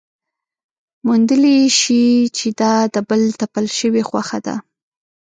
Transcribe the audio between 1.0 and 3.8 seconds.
موندلی شي چې دا د بل تپل